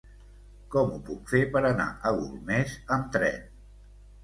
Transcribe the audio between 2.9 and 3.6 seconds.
amb tren?